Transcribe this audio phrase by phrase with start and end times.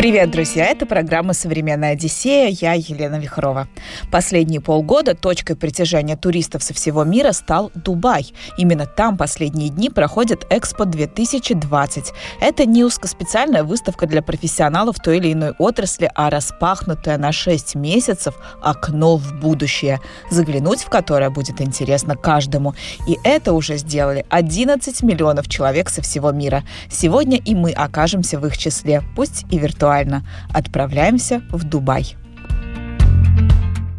[0.00, 0.64] Привет, друзья!
[0.64, 2.48] Это программа «Современная Одиссея».
[2.48, 3.68] Я Елена Вихрова.
[4.10, 8.32] Последние полгода точкой притяжения туристов со всего мира стал Дубай.
[8.56, 12.14] Именно там последние дни проходит Экспо 2020.
[12.40, 18.36] Это не узкоспециальная выставка для профессионалов той или иной отрасли, а распахнутое на 6 месяцев
[18.62, 22.74] окно в будущее, заглянуть в которое будет интересно каждому.
[23.06, 26.64] И это уже сделали 11 миллионов человек со всего мира.
[26.88, 30.22] Сегодня и мы окажемся в их числе, пусть и виртуально актуально.
[30.52, 32.16] Отправляемся в Дубай.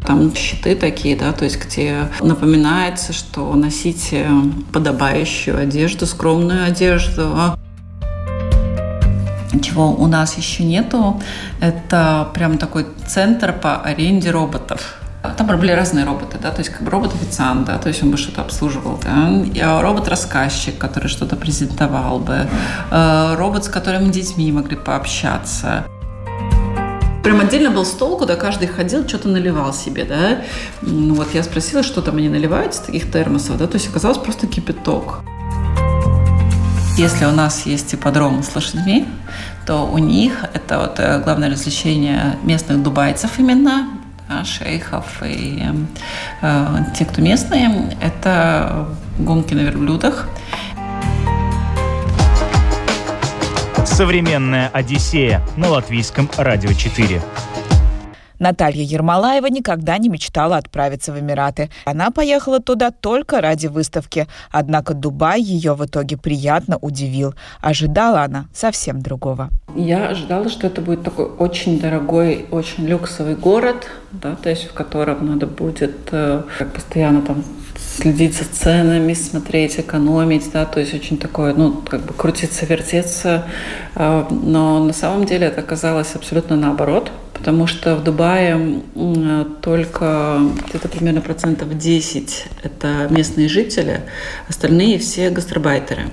[0.06, 4.26] Там щиты такие, да, то есть где напоминается, что носите
[4.72, 7.36] подобающую одежду, скромную одежду.
[9.62, 11.20] Чего у нас еще нету,
[11.60, 15.01] это прям такой центр по аренде роботов.
[15.22, 18.16] Там были разные роботы, да, то есть как бы робот-официант, да, то есть он бы
[18.16, 22.48] что-то обслуживал, да, робот-рассказчик, который что-то презентовал бы,
[22.90, 25.84] э, робот, с которым детьми могли пообщаться.
[27.22, 30.42] Прям отдельно был стол, куда каждый ходил, что-то наливал себе, да.
[30.82, 34.18] Ну вот я спросила, что там они наливают из таких термосов, да, то есть оказалось
[34.18, 35.20] просто кипяток.
[36.96, 39.06] Если у нас есть ипподром с лошадьми,
[39.66, 43.86] то у них это вот э, главное развлечение местных дубайцев именно,
[44.44, 45.62] шейхов и
[46.40, 48.88] э, те, кто местные, это
[49.18, 50.28] гонки на верблюдах.
[53.84, 57.20] Современная Одиссея на латвийском радио 4.
[58.42, 61.70] Наталья Ермолаева никогда не мечтала отправиться в Эмираты.
[61.84, 64.26] Она поехала туда только ради выставки.
[64.50, 67.34] Однако Дубай ее в итоге приятно удивил.
[67.60, 69.50] Ожидала она совсем другого.
[69.76, 74.72] Я ожидала, что это будет такой очень дорогой, очень люксовый город, да, то есть в
[74.72, 76.42] котором надо будет э,
[76.74, 77.44] постоянно там
[77.76, 83.44] следить за ценами, смотреть, экономить, да, то есть очень такое, ну, как бы крутиться, вертеться.
[83.94, 88.82] Э, но на самом деле это оказалось абсолютно наоборот, потому что в Дубае
[89.62, 94.02] только где-то примерно процентов 10 это местные жители,
[94.48, 96.12] остальные все гастробайтеры.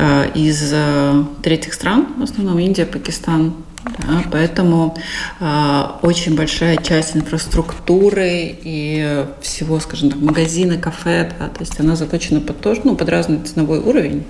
[0.00, 3.54] Э, из э, третьих стран, в основном Индия, Пакистан.
[3.98, 4.96] Да, поэтому
[5.38, 11.94] э, очень большая часть инфраструктуры и всего, скажем так, магазины, кафе, да, то есть она
[11.94, 14.24] заточена под тоже, ну, под разный ценовой уровень.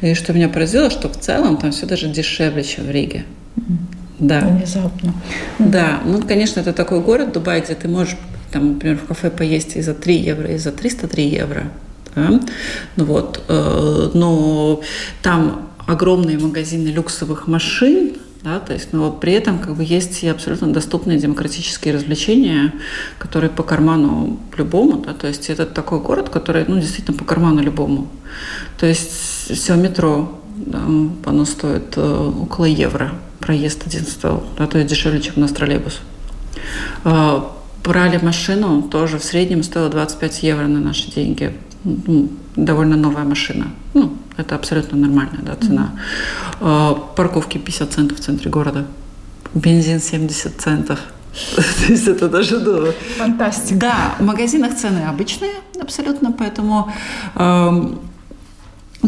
[0.00, 3.24] И что меня поразило, что в целом там все даже дешевле, чем в Риге.
[4.20, 4.40] Да.
[4.40, 5.14] Внезапно.
[5.58, 8.16] Да, ну, конечно, это такой город Дубай, где ты можешь,
[8.52, 11.64] там, например, в кафе поесть и за 3 евро, и за 303 евро.
[12.14, 12.40] Да?
[12.96, 14.80] Ну вот, э, но
[15.22, 20.28] там огромные магазины люксовых машин, да, то есть, но при этом как бы есть и
[20.28, 22.72] абсолютно доступные демократические развлечения,
[23.18, 27.60] которые по карману любому, да, то есть это такой город, который, ну, действительно по карману
[27.62, 28.08] любому.
[28.78, 30.39] То есть все метро,
[31.24, 35.52] оно стоит э, около евро, проезд один стоил, да, то есть дешевле, чем у нас
[35.52, 36.00] троллейбус.
[37.04, 37.40] Э,
[37.84, 41.54] брали машину, тоже в среднем стоило 25 евро на наши деньги
[42.56, 43.68] довольно новая машина.
[43.94, 45.92] Ну, это абсолютно нормальная да, цена.
[46.60, 47.14] Mm-hmm.
[47.16, 48.86] Парковки 50 центов в центре города.
[49.54, 51.00] Бензин 70 центов.
[51.56, 53.78] То есть это даже ну, Фантастика.
[53.78, 56.92] Да, в магазинах цены обычные абсолютно, поэтому
[57.36, 58.00] эм,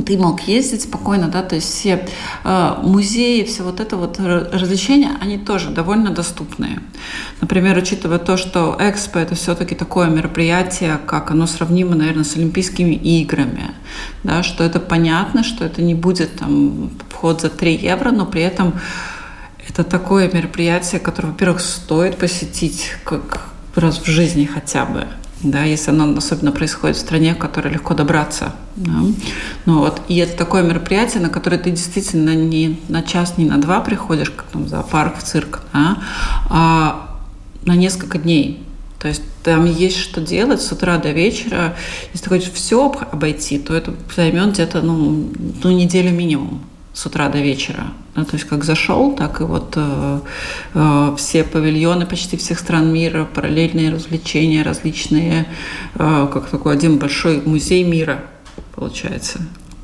[0.01, 2.07] ты мог ездить спокойно, да, то есть все
[2.45, 6.81] э, музеи, все вот это вот развлечения, они тоже довольно доступные.
[7.41, 12.95] Например, учитывая то, что Экспо это все-таки такое мероприятие, как оно сравнимо, наверное, с Олимпийскими
[12.95, 13.73] играми,
[14.25, 18.43] да, что это понятно, что это не будет там вход за 3 евро, но при
[18.43, 18.75] этом
[19.69, 25.07] это такое мероприятие, которое, во-первых, стоит посетить как раз в жизни хотя бы
[25.43, 28.55] да, если оно особенно происходит в стране, в которой легко добраться.
[28.77, 28.93] Да.
[29.67, 30.01] Ну, вот.
[30.09, 34.31] И это такое мероприятие, на которое ты действительно не на час, не на два приходишь,
[34.31, 35.99] как там зоопарк, в цирк, да,
[36.49, 37.19] а
[37.65, 38.63] на несколько дней.
[38.99, 41.75] То есть там есть что делать с утра до вечера.
[42.13, 45.29] Если ты хочешь все обойти, то это займет где-то ну,
[45.63, 46.63] ну, неделю минимум
[46.93, 47.93] с утра до вечера.
[48.15, 50.21] Ну, то есть как зашел, так и вот э,
[50.75, 55.47] э, все павильоны почти всех стран мира, параллельные развлечения различные,
[55.95, 58.25] э, как такой один большой музей мира
[58.75, 59.41] получается.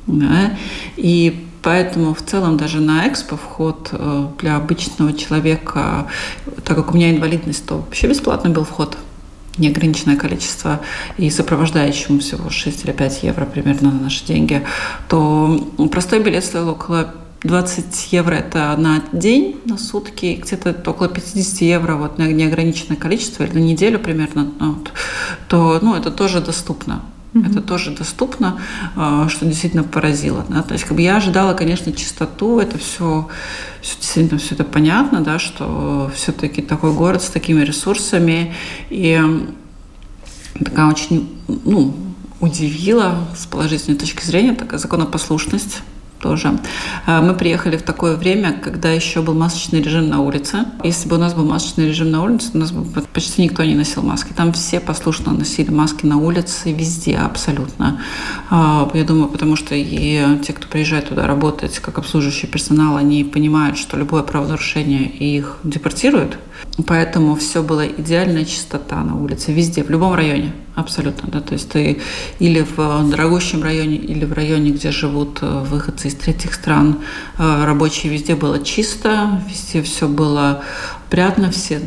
[0.07, 0.57] Да?
[0.97, 6.07] И Поэтому в целом даже на экспо вход э, для обычного человека,
[6.63, 8.97] так как у меня инвалидность, то вообще бесплатный был вход
[9.59, 10.79] неограниченное количество
[11.17, 14.65] и сопровождающему всего 6 или 5 евро примерно на наши деньги,
[15.07, 17.13] то простой билет стоил около
[17.43, 23.43] 20 евро это на день, на сутки, где-то около 50 евро вот на неограниченное количество
[23.43, 24.91] или на неделю примерно, ну, вот,
[25.47, 27.01] то ну, это тоже доступно.
[27.33, 27.51] Mm-hmm.
[27.51, 28.59] Это тоже доступно,
[28.95, 30.45] а, что действительно поразило.
[30.49, 30.63] Да?
[30.63, 33.27] То есть как бы я ожидала, конечно, чистоту, это все,
[33.81, 38.55] все действительно все это понятно, да, что все-таки такой город с такими ресурсами
[38.89, 39.21] и
[40.57, 41.95] такая очень ну,
[42.39, 45.83] удивила с положительной точки зрения такая законопослушность
[46.19, 46.59] тоже.
[47.05, 50.65] А, мы приехали в такое время, когда еще был масочный режим на улице.
[50.83, 53.75] Если бы у нас был масочный режим на улице, у нас бы почти никто не
[53.75, 54.33] носил маски.
[54.33, 58.01] Там все послушно носили маски на улице, везде абсолютно.
[58.49, 63.23] А, я думаю, потому что и те, кто приезжает туда работать как обслуживающий персонал, они
[63.23, 66.37] понимают, что любое правонарушение их депортируют.
[66.85, 71.29] Поэтому все было идеальная чистота на улице, везде, в любом районе, абсолютно.
[71.29, 71.41] Да?
[71.41, 72.01] То есть ты
[72.39, 76.99] или в дорогущем районе, или в районе, где живут э, выходцы из третьих стран,
[77.37, 80.63] э, рабочие везде было чисто, везде все было
[81.07, 81.81] опрятно, все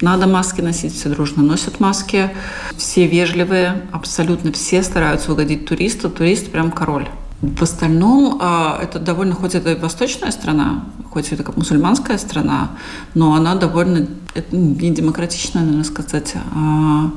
[0.00, 2.30] надо маски носить, все дружно носят маски,
[2.76, 7.08] все вежливые, абсолютно все стараются угодить туристу, турист прям король.
[7.40, 12.70] В остальном это довольно, хоть это и восточная страна, хоть это как мусульманская страна,
[13.14, 17.10] но она довольно это не демократичная, наверное, сказать, а,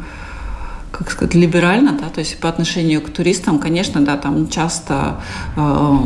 [0.91, 5.21] как сказать, либерально, да, то есть по отношению к туристам, конечно, да, там часто
[5.55, 6.03] а,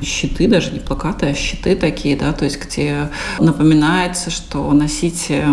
[0.00, 5.44] щиты, даже не плакаты, а щиты такие, да, то есть где напоминается, что носите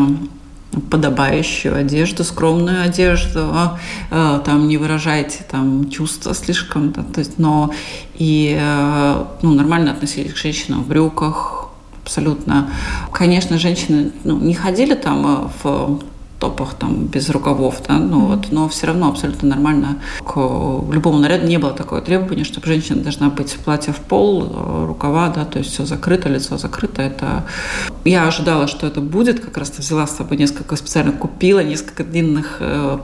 [0.91, 7.71] подобающую одежду, скромную одежду, а, там не выражайте там чувства слишком, да, то есть, но
[8.15, 11.69] и э, ну, нормально относились к женщинам в брюках,
[12.03, 12.69] абсолютно.
[13.11, 15.99] Конечно, женщины ну, не ходили там э, в
[16.39, 19.99] топах там без рукавов, да, ну вот, но все равно абсолютно нормально.
[20.25, 20.35] К
[20.91, 25.29] любому наряду не было такого требования, чтобы женщина должна быть платье в пол, э, рукава,
[25.29, 27.01] да, то есть все закрыто, лицо закрыто.
[27.01, 27.45] Это
[28.05, 32.57] я ожидала, что это будет, как раз взяла с собой несколько специально купила несколько длинных
[32.61, 32.99] э,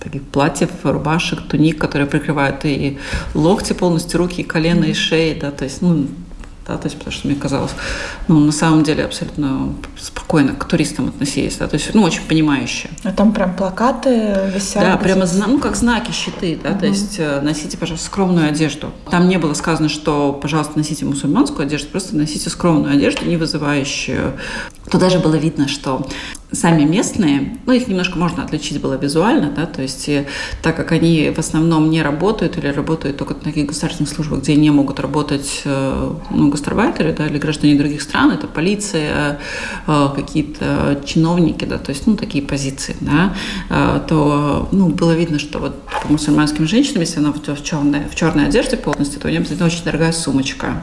[0.00, 2.98] таких платьев, рубашек, туник, которые прикрывают и
[3.34, 6.06] локти полностью, руки, и колено, и шеи, да, то есть, ну,
[6.68, 7.72] да, то есть потому что мне казалось,
[8.28, 12.90] ну, на самом деле абсолютно спокойно к туристам относились, да, то есть, ну, очень понимающие.
[13.04, 14.82] А там прям плакаты висят?
[14.82, 16.80] Да, прямо, ну, как знаки, щиты, да, угу.
[16.80, 18.92] то есть э, носите, пожалуйста, скромную одежду.
[19.10, 24.34] Там не было сказано, что, пожалуйста, носите мусульманскую одежду, просто носите скромную одежду, не вызывающую.
[24.90, 26.06] То даже было видно, что
[26.52, 30.08] сами местные, ну, их немножко можно отличить было визуально, да, то есть
[30.62, 34.56] так как они в основном не работают или работают только на таких государственных службах, где
[34.56, 39.40] не могут работать э, ну, гастарбайтеры, да, или граждане других стран, это полиция,
[39.86, 43.34] э, какие-то чиновники, да, то есть, ну, такие позиции, да,
[43.68, 48.14] э, то, ну, было видно, что вот по мусульманским женщинам, если она в черной, в
[48.14, 50.82] черной одежде полностью, то у нее очень дорогая сумочка,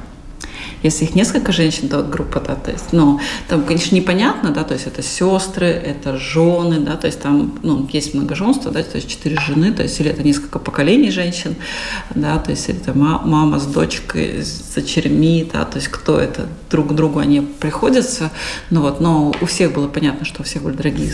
[0.84, 4.74] если их несколько женщин, то группа, да, то есть, ну, там, конечно, непонятно, да, то
[4.74, 9.10] есть это сестры, это жены, да, то есть там, ну, есть многоженство, да, то есть
[9.10, 11.56] четыре жены, то есть или это несколько поколений женщин,
[12.14, 16.94] да, то есть это мама с дочкой, с дочерьми, да, то есть кто это, друг
[16.94, 18.32] другу они приходятся,
[18.70, 21.14] ну вот, но у всех было понятно, что у всех были дорогие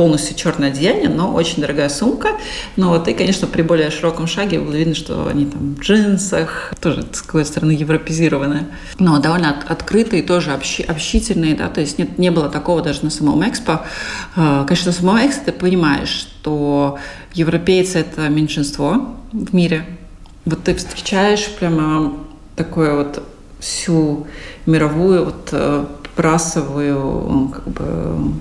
[0.00, 2.28] полностью черное одеяние, но очень дорогая сумка.
[2.76, 6.72] Но вот и, конечно, при более широком шаге было видно, что они там в джинсах,
[6.80, 8.66] тоже, с какой стороны, европезированные.
[8.98, 13.04] Но довольно от, открытые, тоже общи, общительные, да, то есть нет, не было такого даже
[13.04, 13.82] на самом экспо.
[14.36, 16.98] А, конечно, на самом экспо ты понимаешь, что
[17.34, 19.84] европейцы– это меньшинство в мире.
[20.46, 22.14] Вот ты встречаешь прямо
[22.56, 23.22] такое вот
[23.58, 24.26] всю
[24.64, 25.84] мировую вот э,
[26.16, 28.32] расовую как бы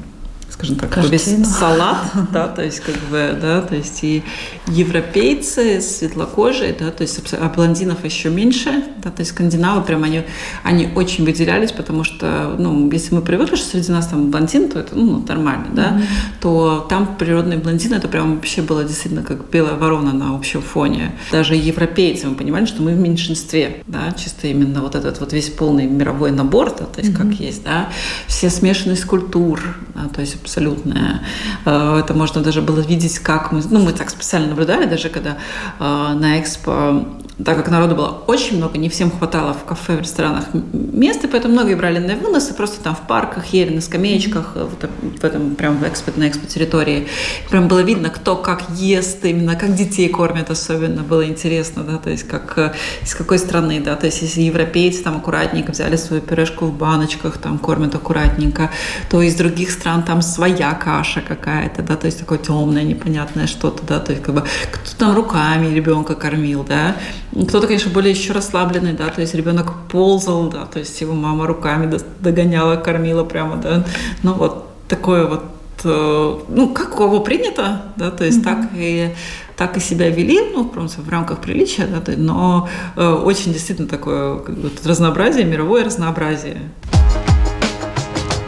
[0.59, 1.13] скажем так, Картину.
[1.13, 4.23] весь салат, да, то есть как бы, да, то есть и
[4.67, 10.23] европейцы светлокожие, да, то есть а блондинов еще меньше, да, то есть скандинавы прям они,
[10.63, 14.79] они очень выделялись, потому что, ну, если мы привыкли, что среди нас там блондин, то
[14.79, 16.03] это, ну, нормально, да, mm-hmm.
[16.41, 21.13] то там природные блондины, это прям вообще было действительно как белая ворона на общем фоне.
[21.31, 25.49] Даже европейцы, мы понимали, что мы в меньшинстве, да, чисто именно вот этот вот весь
[25.49, 27.31] полный мировой набор, да, то есть mm-hmm.
[27.31, 27.87] как есть, да,
[28.27, 31.21] все смешанность культур, да, то есть абсолютная.
[31.65, 35.37] Э, это можно даже было видеть, как мы, ну, мы так специально наблюдали, даже когда
[35.79, 37.05] э, на экспо
[37.45, 41.53] так как народу было очень много, не всем хватало в кафе, в ресторанах места, поэтому
[41.53, 45.77] многие брали на выносы, просто там в парках ели, на скамеечках, этом, в этом прям
[45.77, 47.07] в экспо, на экспо-территории.
[47.49, 52.09] Прям было видно, кто как ест, именно как детей кормят особенно, было интересно, да, то
[52.09, 56.21] есть как, э, из какой страны, да, то есть если европейцы там аккуратненько взяли свою
[56.21, 58.69] пюрешку в баночках, там кормят аккуратненько,
[59.09, 63.83] то из других стран там своя каша какая-то, да, то есть такое темное, непонятное что-то,
[63.85, 66.95] да, то есть как бы кто там руками ребенка кормил, да,
[67.31, 71.45] Кто-то, конечно, более еще расслабленный, да, то есть ребенок ползал, да, то есть его мама
[71.45, 73.85] руками догоняла, кормила прямо, да.
[74.23, 75.43] Ну вот такое вот
[75.83, 78.43] э, ну, как у кого принято, да, то есть mm-hmm.
[78.43, 79.13] так и
[79.55, 84.39] так и себя вели, ну, просто в рамках приличия, да, но э, очень действительно такое
[84.39, 86.61] как бы, разнообразие, мировое разнообразие.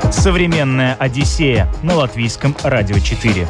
[0.09, 3.47] Современная Одиссея на латвийском радио 4.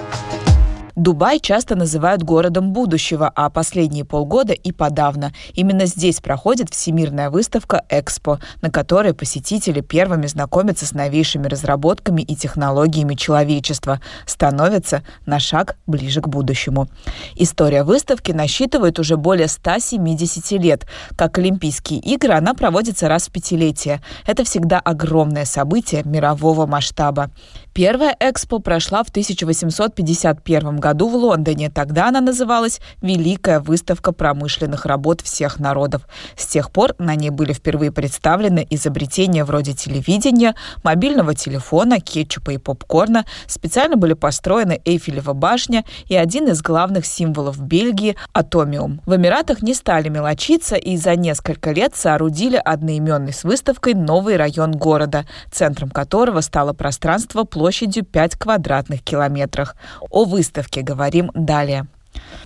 [0.96, 5.34] Дубай часто называют городом будущего, а последние полгода и подавно.
[5.54, 12.36] Именно здесь проходит всемирная выставка «Экспо», на которой посетители первыми знакомятся с новейшими разработками и
[12.36, 16.88] технологиями человечества, становятся на шаг ближе к будущему.
[17.36, 20.88] История выставки насчитывает уже более 170 лет.
[21.16, 24.02] Как Олимпийские игры, она проводится раз в пятилетие.
[24.26, 27.32] Это всегда огромное событие мирового масштаба.
[27.74, 31.70] Первая экспо прошла в 1851 году в Лондоне.
[31.70, 36.02] Тогда она называлась «Великая выставка промышленных работ всех народов».
[36.36, 42.58] С тех пор на ней были впервые представлены изобретения вроде телевидения, мобильного телефона, кетчупа и
[42.58, 43.26] попкорна.
[43.48, 49.00] Специально были построены Эйфелева башня и один из главных символов Бельгии– атомиум.
[49.06, 54.74] В Эмиратах не стали мелочиться и за несколько лет соорудили одноименный с выставкой новый район
[54.74, 59.76] города, центром которого стало пространство площадью 5 квадратных километров.
[60.10, 61.86] О выставке говорим далее.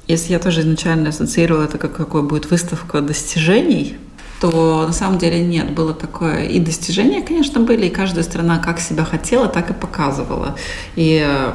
[0.07, 3.95] Если я тоже изначально ассоциировала это как какой будет выставка достижений,
[4.41, 6.43] то на самом деле нет, было такое.
[6.43, 10.57] И достижения, конечно, были, и каждая страна как себя хотела, так и показывала.
[10.97, 11.53] И э,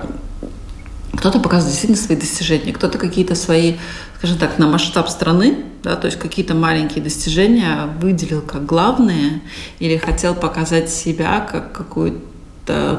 [1.19, 3.75] кто-то показывает действительно свои достижения, кто-то какие-то свои,
[4.17, 9.43] скажем так, на масштаб страны, да, то есть какие-то маленькие достижения выделил как главные
[9.81, 12.30] или хотел показать себя как какую-то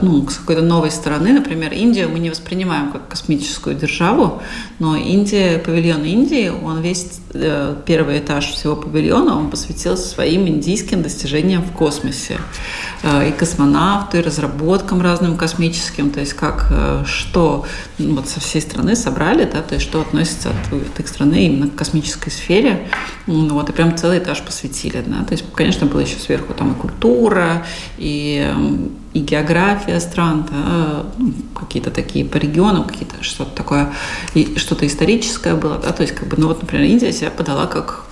[0.02, 1.34] ну, с какой-то новой стороны.
[1.34, 4.42] Например, Индию мы не воспринимаем как космическую державу,
[4.80, 11.02] но Индия, павильон Индии, он весь э, первый этаж всего павильона, он посвятил своим индийским
[11.02, 12.38] достижениям в космосе.
[13.04, 17.66] Э, и космонавты, и разработкам разным космическим, то есть как, э, что
[17.98, 21.46] ну, вот со всей страны собрали, да, то есть что относится от, от их страны
[21.48, 22.88] именно к космической сфере.
[23.28, 25.04] Ну, вот, и прям целый этаж посвятили.
[25.06, 25.24] Да.
[25.24, 27.66] То есть, конечно, было еще сверху там и культура,
[27.98, 28.54] и
[29.14, 33.94] и география стран, да, ну, какие-то такие по регионам, какие-то что-то такое,
[34.34, 37.68] и что-то историческое было, да, то есть как бы, ну вот, например, Индия себя подала
[37.68, 38.06] как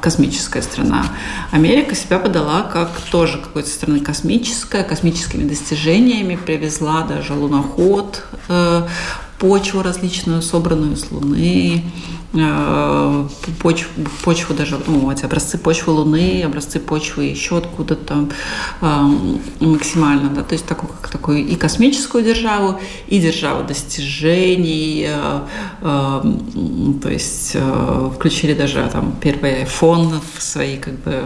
[0.00, 1.04] космическая страна.
[1.50, 8.86] Америка себя подала как тоже какой-то страны космическая, космическими достижениями, привезла даже луноход, э,
[9.38, 11.84] почву различную, собранную с Луны,
[12.32, 13.90] почву,
[14.22, 18.28] почву даже, ну, эти образцы почвы Луны, образцы почвы еще откуда-то
[19.60, 25.40] максимально, да, то есть такую, как такую и космическую державу, и державу достижений, э,
[25.82, 26.22] э,
[27.02, 31.24] то есть э, включили даже там первый iPhone в свои как бы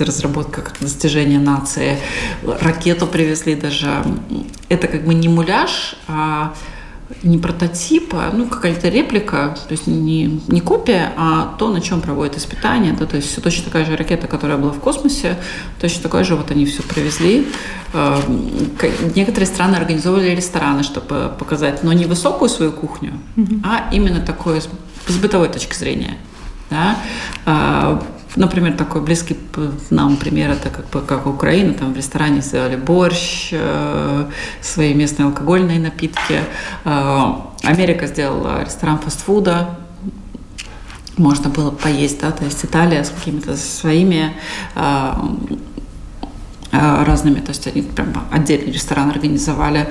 [0.00, 1.98] разработка как достижение нации,
[2.42, 4.04] ракету привезли даже.
[4.68, 6.52] Это как бы не муляж, а
[7.22, 12.00] не прототип, а ну, какая-то реплика, то есть не, не копия, а то, на чем
[12.00, 12.92] проводят испытания.
[12.92, 15.36] Да, то есть все точно такая же ракета, которая была в космосе,
[15.80, 17.46] точно такой же вот они все привезли.
[17.92, 18.20] Э,
[19.14, 23.60] некоторые страны организовывали рестораны, чтобы показать, но не высокую свою кухню, mm-hmm.
[23.64, 24.62] а именно такое
[25.06, 26.16] с бытовой точки зрения.
[26.70, 26.96] Да?
[28.36, 29.36] Например, такой близкий
[29.90, 34.26] нам пример это как как Украина, там в ресторане сделали борщ, э,
[34.60, 36.40] свои местные алкогольные напитки.
[36.84, 39.78] Э, Америка сделала ресторан фастфуда,
[41.16, 44.34] можно было поесть, да, то есть Италия с какими-то своими
[44.74, 45.12] э,
[46.72, 49.88] разными, то есть они прям отдельный ресторан организовали.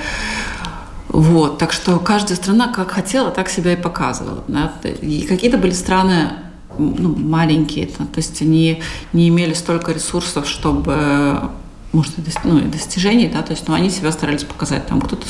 [1.08, 4.44] Вот, так что каждая страна как хотела, так себя и показывала.
[4.48, 4.74] Да?
[4.84, 6.32] И какие-то были страны
[6.78, 8.82] ну, маленькие, то, то есть они
[9.14, 11.50] не имели столько ресурсов, чтобы
[11.94, 12.14] может,
[12.44, 15.28] ну, достижений, да, то есть, ну, они себя старались показать, там, кто-то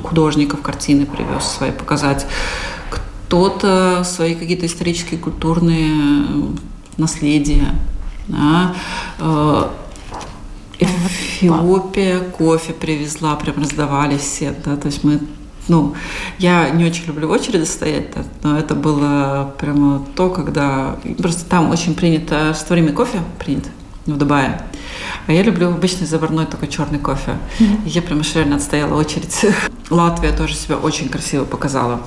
[0.00, 2.24] художников картины привез свои показать,
[2.88, 6.54] кто-то свои какие-то исторические, культурные
[6.96, 7.74] наследия,
[8.28, 8.76] да,
[9.18, 9.68] э,
[10.78, 15.20] Эфиопия кофе привезла, прям раздавали все, да, то есть мы
[15.68, 15.94] ну,
[16.38, 18.08] я не очень люблю в очереди стоять,
[18.42, 20.96] но это было прямо то, когда...
[21.18, 23.64] Просто там очень принято растворимый кофе принят
[24.06, 24.60] в Дубае.
[25.26, 27.38] А я люблю обычный заварной такой черный кофе.
[27.58, 27.80] Mm-hmm.
[27.86, 29.46] я прямо реально отстояла очередь.
[29.90, 32.00] Латвия тоже себя очень красиво показала.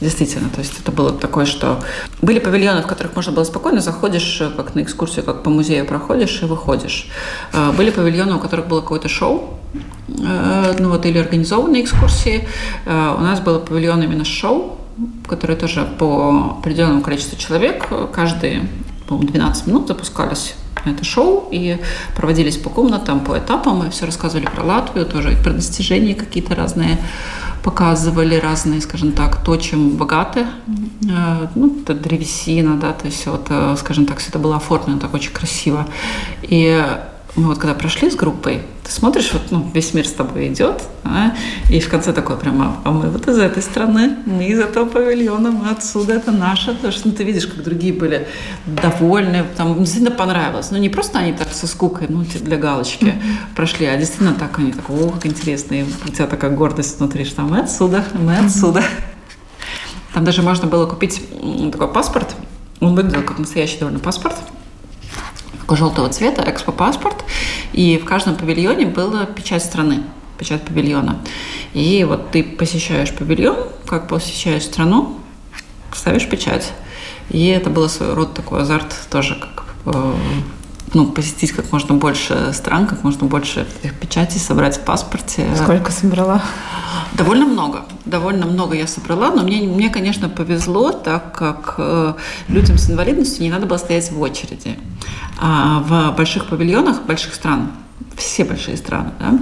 [0.00, 1.82] Действительно, то есть это было такое, что
[2.22, 5.86] были павильоны, в которых можно было спокойно заходишь, э, как на экскурсию, как по музею
[5.86, 7.08] проходишь и выходишь.
[7.52, 9.58] Э, были павильоны, у которых было какое-то шоу,
[10.08, 12.46] э, ну вот или организованные экскурсии.
[12.86, 14.78] У нас было павильон именно шоу,
[15.26, 18.62] который тоже по определенному количеству человек каждый
[19.08, 21.78] по-моему, 12 минут запускались это шоу и
[22.16, 26.98] проводились по комнатам, по этапам, и все рассказывали про Латвию, тоже про достижения какие-то разные
[27.62, 30.46] показывали разные, скажем так, то, чем богаты.
[31.10, 34.98] Э, ну, это древесина, да, то есть вот, э, скажем так, все это было оформлено
[34.98, 35.86] так очень красиво.
[36.42, 36.84] И
[37.36, 40.82] мы вот когда прошли с группой, ты смотришь, вот ну, весь мир с тобой идет,
[41.04, 41.34] а,
[41.70, 45.50] и в конце такое прямо, а мы вот из этой страны, мы из этого павильона,
[45.50, 46.74] мы отсюда, это наше.
[46.74, 48.26] Потому что ну, ты видишь, как другие были
[48.66, 50.70] довольны, там действительно понравилось.
[50.70, 53.54] Ну не просто они так со скукой, ну для галочки mm-hmm.
[53.54, 57.24] прошли, а действительно так они так, о, как интересно, и у тебя такая гордость внутри,
[57.24, 58.80] что мы отсюда, мы отсюда.
[58.80, 60.14] Mm-hmm.
[60.14, 61.22] Там даже можно было купить
[61.70, 62.34] такой паспорт,
[62.80, 64.36] он выглядел как настоящий довольно паспорт,
[65.76, 67.24] желтого цвета, экспо-паспорт,
[67.72, 70.02] и в каждом павильоне была печать страны,
[70.38, 71.18] печать павильона.
[71.74, 73.56] И вот ты посещаешь павильон,
[73.86, 75.18] как посещаешь страну,
[75.92, 76.72] ставишь печать.
[77.30, 80.14] И это было своего рода такой азарт тоже, как э,
[80.94, 85.46] ну, посетить как можно больше стран, как можно больше этих печатей, собрать в паспорте.
[85.56, 86.42] Сколько собрала?
[87.14, 87.84] Довольно много.
[88.04, 92.14] Довольно много я собрала, но мне, мне конечно, повезло, так как э,
[92.48, 94.78] людям с инвалидностью не надо было стоять в очереди.
[95.40, 97.70] А в больших павильонах больших стран
[98.16, 99.40] все большие страны, да,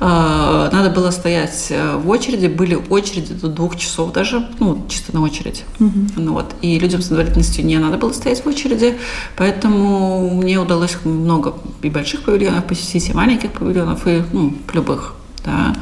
[0.00, 5.14] э, надо было стоять э, в очереди, были очереди до двух часов даже, ну, чисто
[5.14, 5.64] на очередь.
[5.80, 5.92] Угу.
[6.16, 6.54] Ну, вот.
[6.62, 8.98] И людям с инвалидностью не надо было стоять в очереди,
[9.36, 15.14] поэтому мне удалось много и больших павильонов посетить, и маленьких павильонов, и ну, любых.
[15.48, 15.74] Да.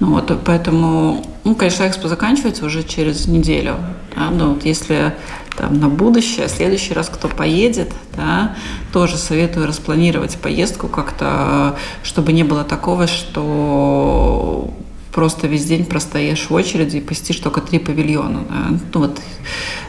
[0.00, 3.76] Ну, вот, поэтому, ну, конечно, экспо заканчивается уже через неделю.
[4.16, 5.14] Да, но вот если
[5.56, 8.56] там, на будущее, следующий раз кто поедет, да,
[8.92, 14.72] тоже советую распланировать поездку как-то, чтобы не было такого, что
[15.12, 18.44] просто весь день простоишь в очереди и посетишь только три павильона.
[18.48, 18.78] Да.
[18.94, 19.20] Ну, вот,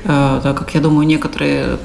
[0.04, 1.78] э, так как я думаю, некоторые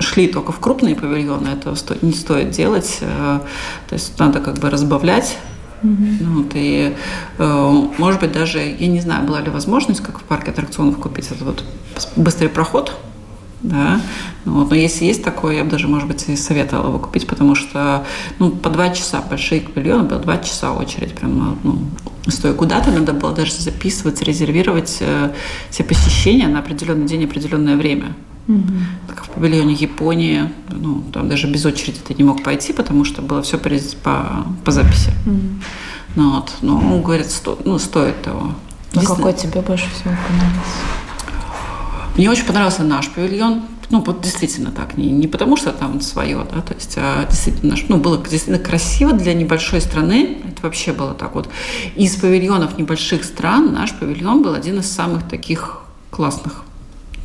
[0.00, 2.98] шли только в крупные павильоны, это не стоит делать.
[3.00, 3.38] Э,
[3.88, 5.38] то есть надо как бы разбавлять
[5.82, 6.24] Mm-hmm.
[6.26, 6.94] Вот, и,
[7.38, 11.26] э, может быть, даже, я не знаю, была ли возможность, как в парке аттракционов, купить
[11.26, 11.64] этот вот
[12.16, 12.96] быстрый проход,
[13.64, 14.00] да,
[14.44, 17.26] ну, вот, но если есть такое, я бы даже, может быть, и советовала его купить,
[17.26, 18.04] потому что,
[18.38, 21.78] ну, по два часа, большие павильоны, было два часа очередь, прям, ну,
[22.28, 25.32] стоя куда-то, надо было даже записывать, резервировать э,
[25.70, 28.14] все посещения на определенный день, определенное время.
[28.46, 28.72] Угу.
[29.08, 33.22] Как в павильоне Японии, ну, там даже без очереди ты не мог пойти, потому что
[33.22, 35.12] было все по, по, записи.
[35.26, 35.40] Угу.
[36.16, 36.52] Ну, вот.
[36.60, 38.54] Но он говорит, сто, ну, стоит того.
[38.94, 41.04] А какой тебе больше всего понравился?
[42.16, 43.62] Мне очень понравился наш павильон.
[43.90, 44.96] Ну, вот действительно так.
[44.96, 48.58] Не, не потому, что там свое, да, то есть, а действительно, наш, ну, было действительно
[48.58, 50.38] красиво для небольшой страны.
[50.48, 51.48] Это вообще было так вот.
[51.96, 55.80] Из павильонов небольших стран наш павильон был один из самых таких
[56.10, 56.64] классных,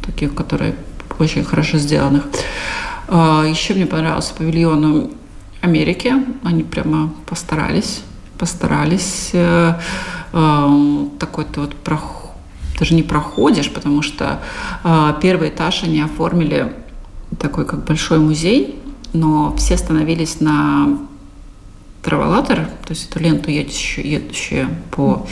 [0.05, 0.75] таких, которые
[1.19, 2.25] очень хорошо сделанных.
[3.07, 5.11] А, Еще мне понравился павильон
[5.61, 6.13] Америки.
[6.43, 8.01] Они прямо постарались,
[8.37, 9.31] постарались.
[9.33, 9.75] Э,
[10.31, 12.31] э, такой то вот проход,
[12.79, 14.39] даже не проходишь, потому что
[14.83, 16.73] э, первый этаж они оформили
[17.39, 18.79] такой как большой музей,
[19.13, 20.97] но все становились на
[22.01, 25.27] траволатор, то есть эту ленту едущую, едущую по...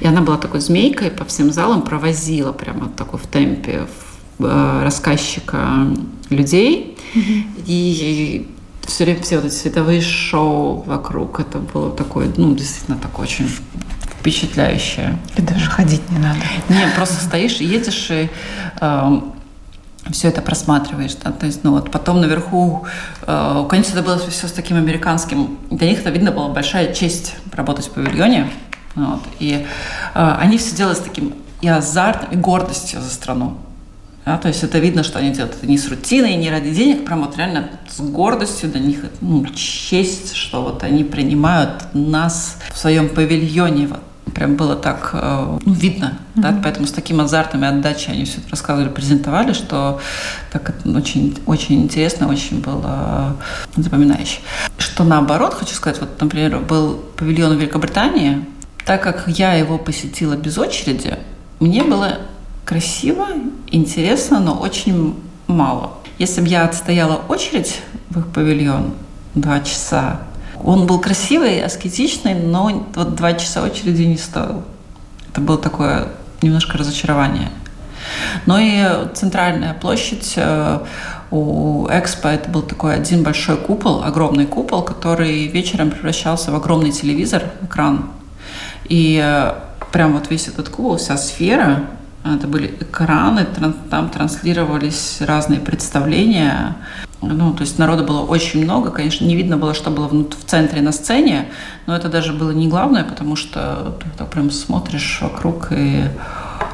[0.00, 5.86] И она была такой змейкой, по всем залам провозила прямо такой в темпе, в рассказчика
[6.30, 6.98] людей.
[7.14, 7.64] Mm-hmm.
[7.66, 8.48] И
[8.86, 13.48] все время все вот эти световые шоу вокруг, это было такое, ну, действительно такое очень
[14.22, 15.18] впечатляющее.
[15.36, 16.40] И даже ходить не надо.
[16.68, 18.30] Нет, просто стоишь, едешь и
[18.80, 19.20] э,
[20.10, 21.14] все это просматриваешь.
[21.22, 21.32] Да?
[21.32, 22.86] То есть, ну вот потом наверху,
[23.22, 25.58] э, конечно, это было все с таким американским.
[25.70, 28.50] Для них это видно была большая честь работать в павильоне.
[28.94, 29.22] Вот.
[29.38, 29.66] И
[30.14, 33.56] э, они все делали с таким и азартом, и гордостью за страну.
[34.24, 37.04] Да, то есть это видно, что они делают это не с рутиной, не ради денег,
[37.04, 42.78] прям вот реально с гордостью для них ну, честь, что вот они принимают нас в
[42.78, 43.88] своем павильоне.
[43.88, 44.00] Вот.
[44.32, 46.40] Прям было так э, ну, видно, mm-hmm.
[46.40, 50.00] да, поэтому с таким азартом и отдачей они все это рассказывали, презентовали, что
[50.52, 53.36] так это очень, очень интересно, очень было
[53.76, 54.38] запоминающе.
[54.78, 58.44] Что наоборот, хочу сказать, вот, например, был павильон в Великобритании,
[58.86, 61.18] так как я его посетила без очереди,
[61.58, 62.18] мне было
[62.72, 63.26] красиво,
[63.70, 65.14] интересно, но очень
[65.46, 65.92] мало.
[66.18, 68.94] Если бы я отстояла очередь в их павильон
[69.34, 70.22] два часа,
[70.64, 74.62] он был красивый, аскетичный, но вот два часа очереди не стоил.
[75.28, 76.08] Это было такое
[76.40, 77.50] немножко разочарование.
[78.46, 78.82] Но и
[79.14, 80.78] центральная площадь э,
[81.30, 86.90] у Экспо это был такой один большой купол, огромный купол, который вечером превращался в огромный
[86.90, 88.10] телевизор, экран.
[88.88, 89.52] И э,
[89.92, 91.84] прям вот весь этот купол, вся сфера
[92.24, 93.46] это были экраны,
[93.90, 96.76] там транслировались разные представления.
[97.20, 100.82] ну, то есть народа было очень много, конечно, не видно было, что было в центре
[100.82, 101.48] на сцене,
[101.86, 106.04] но это даже было не главное, потому что ты так прям смотришь вокруг и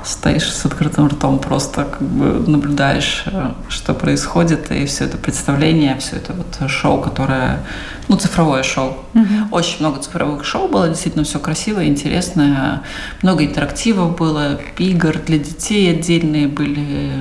[0.04, 5.96] стоишь с открытым ртом, просто как бы наблюдаешь, э, что происходит, и все это представление,
[5.98, 7.61] все это вот шоу, которое,
[8.08, 8.96] ну, цифровое шоу.
[9.14, 9.48] Угу.
[9.52, 12.82] Очень много цифровых шоу было, действительно все красивое, интересное,
[13.22, 17.12] много интерактива было, игр для детей отдельные были,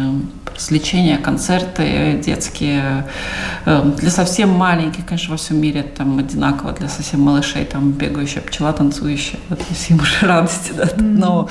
[0.56, 3.06] развлечения, концерты детские.
[3.66, 8.42] Эм, для совсем маленьких, конечно, во всем мире там одинаково, для совсем малышей там бегающая
[8.42, 9.40] пчела, танцующая.
[9.50, 10.88] Вот им уже радости, да.
[10.98, 11.50] Но,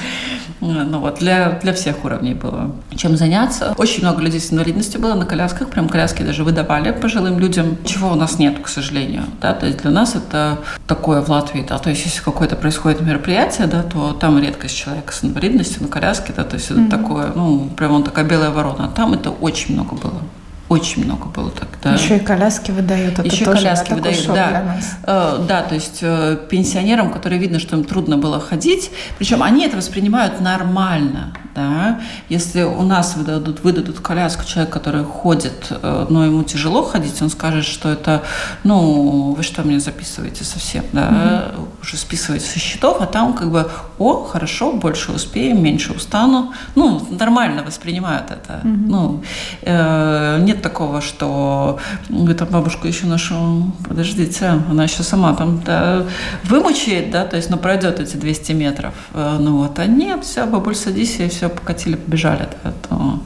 [0.60, 3.74] ну вот, для, для всех уровней было чем заняться.
[3.76, 8.12] Очень много людей с инвалидностью было на колясках, прям коляски даже выдавали пожилым людям, чего
[8.12, 11.78] у нас нет, к сожалению, да, то есть для нас это такое в Латвии, да,
[11.78, 16.32] то есть если какое-то происходит мероприятие, да, то там редкость человека с инвалидностью на коляске,
[16.36, 16.90] да, то есть это mm-hmm.
[16.90, 20.22] такое, ну, прям он такая белая ворона, там это очень много было.
[20.68, 21.94] Очень много было тогда.
[21.94, 23.18] Еще и коляски выдают.
[23.18, 24.76] Это Еще тоже коляски выдают, да.
[25.04, 29.64] Э, да, то есть э, пенсионерам, которые видно, что им трудно было ходить, причем они
[29.64, 31.32] это воспринимают нормально.
[31.56, 32.00] Да?
[32.28, 37.30] Если у нас выдадут, выдадут коляску человек, который ходит, э, но ему тяжело ходить, он
[37.30, 38.22] скажет, что это,
[38.62, 41.68] ну, вы что мне записываете совсем, да, угу.
[41.82, 46.52] уже списываете со счетов, а там как бы, о, хорошо, больше успеем, меньше устану.
[46.74, 48.60] Ну, нормально воспринимают это.
[48.62, 48.68] Угу.
[48.68, 49.22] Ну,
[49.62, 56.04] э, нет такого, что вы там бабушку еще нашу, подождите, она еще сама там да,
[56.44, 58.94] вымучает, да, то есть, ну, пройдет эти 200 метров.
[59.14, 63.20] Э, ну вот, а нет, все, бабуль, садись, и все покатили, побежали, да, то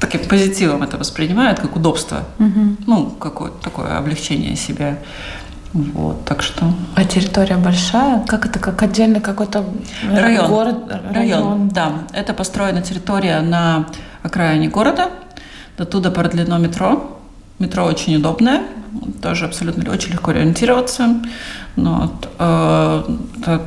[0.00, 2.24] как таким позитивом это воспринимают, как удобство.
[2.38, 2.76] Угу.
[2.86, 4.98] Ну, какое-то такое облегчение себя.
[5.72, 6.72] Вот, так что.
[6.94, 8.24] А территория большая?
[8.26, 9.64] Как это, как отдельный какой-то
[10.08, 10.46] район?
[10.46, 11.92] Город, район, район, да.
[12.12, 13.86] Это построена территория на
[14.22, 15.10] окраине города.
[15.76, 17.18] До туда продлено метро.
[17.58, 18.64] Метро очень удобное,
[19.22, 21.22] тоже абсолютно очень легко ориентироваться.
[21.76, 23.02] Но э,
[23.40, 23.62] это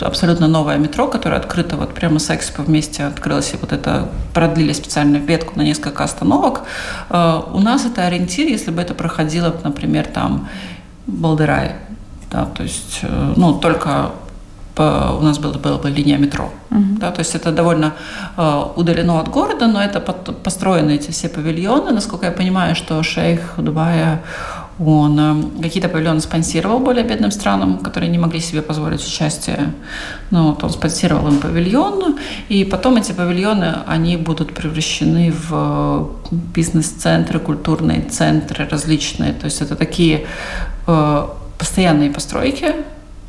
[0.00, 4.72] абсолютно новое метро, которое открыто вот прямо с Экспо вместе открылось, и вот это продлили
[4.72, 6.62] специально ветку на несколько остановок.
[7.08, 10.48] Э, у нас это ориентир, если бы это проходило, например, там
[11.06, 11.76] Балдерай,
[12.30, 14.10] да, то есть, э, ну, только
[14.82, 16.50] у нас была, была бы линия метро.
[16.70, 16.98] Uh-huh.
[16.98, 17.94] Да, то есть это довольно
[18.36, 21.92] э, удалено от города, но это под, построены эти все павильоны.
[21.92, 24.22] Насколько я понимаю, что шейх Дубая,
[24.78, 29.72] он э, какие-то павильоны спонсировал более бедным странам, которые не могли себе позволить участие.
[30.30, 37.40] Ну, вот он спонсировал им павильон, и потом эти павильоны, они будут превращены в бизнес-центры,
[37.40, 39.32] культурные центры различные.
[39.32, 40.26] То есть это такие
[40.86, 41.26] э,
[41.58, 42.74] постоянные постройки,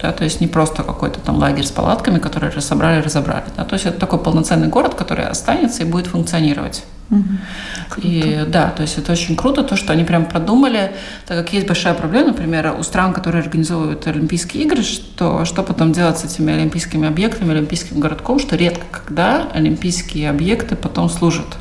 [0.01, 3.45] да, то есть не просто какой-то там лагерь с палатками, которые разобрали, разобрали.
[3.55, 6.83] Да, то есть это такой полноценный город, который останется и будет функционировать.
[7.11, 8.01] Угу.
[8.01, 10.93] И да, то есть это очень круто, то, что они прям продумали,
[11.27, 15.91] так как есть большая проблема, например, у стран, которые организовывают Олимпийские игры, что, что потом
[15.91, 21.57] делать с этими олимпийскими объектами, олимпийским городком, что редко когда олимпийские объекты потом служат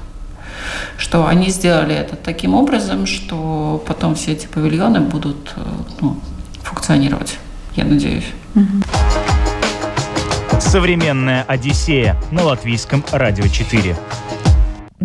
[0.98, 5.60] что они сделали это таким образом, что потом все эти павильоны будут э,
[6.00, 6.20] ну,
[6.62, 7.38] функционировать
[7.74, 8.26] я надеюсь.
[10.60, 13.96] Современная Одиссея на латвийском радио 4.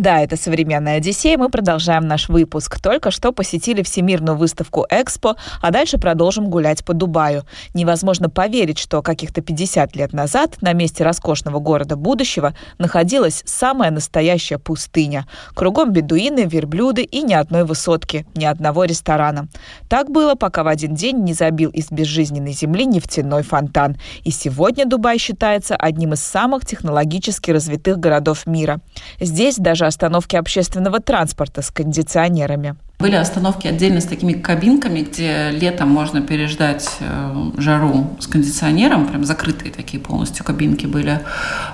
[0.05, 1.35] Да, это «Современная Одиссея».
[1.35, 2.79] Мы продолжаем наш выпуск.
[2.79, 7.43] Только что посетили Всемирную выставку «Экспо», а дальше продолжим гулять по Дубаю.
[7.73, 14.59] Невозможно поверить, что каких-то 50 лет назад на месте роскошного города будущего находилась самая настоящая
[14.59, 15.25] пустыня.
[15.55, 19.47] Кругом бедуины, верблюды и ни одной высотки, ни одного ресторана.
[19.89, 23.97] Так было, пока в один день не забил из безжизненной земли нефтяной фонтан.
[24.23, 28.81] И сегодня Дубай считается одним из самых технологически развитых городов мира.
[29.19, 32.75] Здесь даже остановки общественного транспорта с кондиционерами.
[32.99, 39.23] Были остановки отдельно с такими кабинками, где летом можно переждать э, жару с кондиционером, прям
[39.23, 41.21] закрытые такие полностью кабинки были.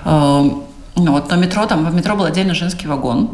[0.04, 0.50] Э,
[0.94, 3.30] ну вот, но метро, там в метро был отдельно женский вагон,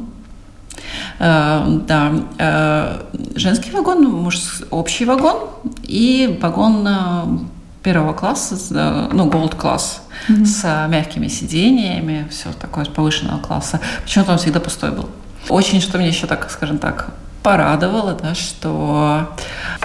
[1.18, 5.37] Uh, да, uh, женский вагон, муж, общий вагон
[5.83, 7.48] и вагон
[7.83, 10.45] первого класса, ну, gold класс, mm-hmm.
[10.45, 13.81] с мягкими сидениями, все такое повышенного класса.
[14.03, 15.09] Почему-то он всегда пустой был.
[15.49, 17.11] Очень, что мне еще так, скажем так,
[17.43, 19.35] порадовало, да, что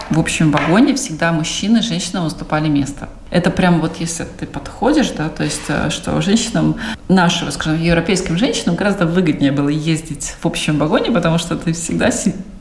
[0.09, 3.09] в общем вагоне всегда мужчины и женщинам уступали место.
[3.29, 6.75] Это прям вот если ты подходишь, да, то есть э, что женщинам,
[7.07, 12.11] нашим, скажем, европейским женщинам гораздо выгоднее было ездить в общем вагоне, потому что ты всегда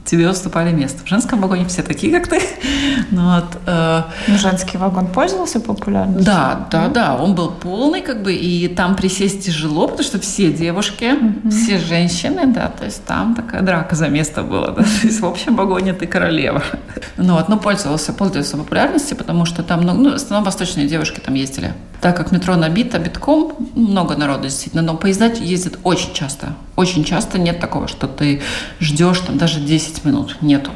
[0.05, 1.05] тебе уступали место.
[1.05, 2.41] В женском вагоне все такие, как ты.
[3.11, 4.03] Ну, вот, э...
[4.29, 6.25] Но женский вагон пользовался популярностью?
[6.25, 7.17] Да, да, да.
[7.17, 11.51] Он был полный, как бы, и там присесть тяжело, потому что все девушки, mm-hmm.
[11.51, 15.27] все женщины, да, то есть там такая драка за место была, да, то есть в
[15.27, 16.63] общем вагоне ты королева.
[17.19, 21.35] Ну вот, но пользовался, пользовался популярностью, потому что там, ну, в основном восточные девушки там
[21.35, 21.75] ездили.
[22.01, 26.55] Так как метро набито битком, много народу действительно, но поезда ездят очень часто.
[26.75, 28.43] Очень часто нет такого, что ты
[28.81, 30.37] ждешь там даже 10 минут.
[30.41, 30.71] Нету.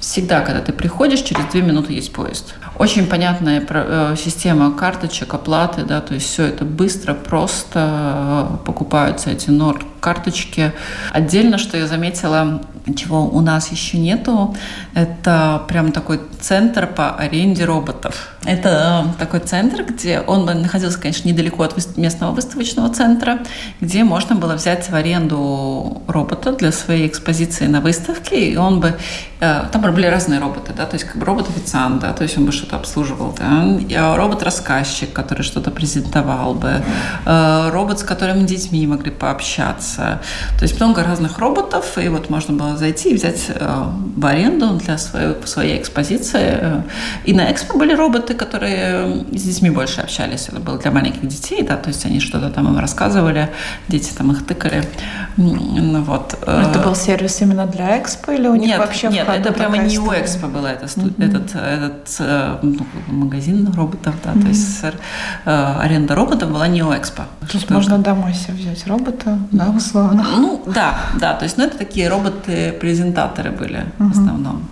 [0.00, 2.54] Всегда, когда ты приходишь, через две минуты есть поезд.
[2.78, 9.30] Очень понятная э, система карточек, оплаты, да, то есть все это быстро, просто э, покупаются
[9.30, 10.72] эти нор карточки.
[11.12, 12.62] Отдельно, что я заметила,
[12.94, 14.54] чего у нас еще нету,
[14.94, 18.36] это прям такой центр по аренде роботов.
[18.44, 23.40] Это э, такой центр, где он находился, конечно, недалеко от местного выставочного центра,
[23.80, 28.98] где можно было взять в аренду робота для своей экспозиции на выставке, и он бы...
[29.38, 32.50] Там были разные роботы, да, то есть как бы робот-официант, да, то есть он бы
[32.50, 36.82] что-то обслуживал, да, робот-рассказчик, который что-то презентовал бы,
[37.24, 40.20] э, робот, с которым детьми могли пообщаться.
[40.58, 43.84] То есть много разных роботов, и вот можно было зайти и взять э,
[44.16, 46.82] в аренду для своей, своей экспозиции.
[47.24, 50.48] И на экспо были роботы, которые с детьми больше общались.
[50.48, 53.50] Это было для маленьких детей, да, то есть они что-то там им рассказывали,
[53.88, 54.82] дети там их тыкали.
[55.36, 56.38] Ну, вот.
[56.46, 56.64] Э.
[56.70, 59.98] Это был сервис именно для экспо или у них нет, вообще Нет, это прямо не
[59.98, 61.24] у экспо было, это, mm-hmm.
[61.24, 64.42] этот, этот ну, магазин роботов, да, mm-hmm.
[64.42, 64.84] то есть
[65.44, 67.24] э, аренда роботов была не у Экспо.
[67.40, 70.24] То есть можно домой себе взять робота, да, условно?
[70.36, 72.08] Ну, да, да, то есть, ну, это такие
[72.68, 74.08] роботы-презентаторы были mm-hmm.
[74.08, 74.68] в основном.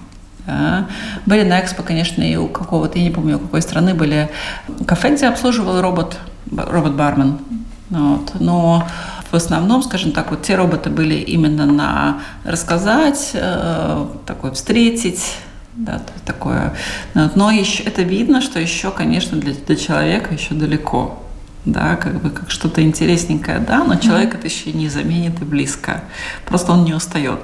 [0.46, 0.86] Да.
[1.26, 4.30] Были на Экспо, конечно, и у какого-то, я не помню, у какой страны были
[4.86, 6.18] кафе, где обслуживал робот,
[6.50, 7.38] робот-бармен.
[7.90, 8.32] Вот.
[8.40, 8.86] Но
[9.30, 15.36] в основном, скажем так, вот те роботы были именно на рассказать, э, такой встретить,
[15.74, 16.74] да, такое.
[17.14, 21.22] Но еще это видно, что еще, конечно, для, для человека еще далеко.
[21.64, 26.04] Да, как бы как что-то интересненькое, да, но человек это еще не заменит и близко.
[26.44, 27.40] Просто он не устает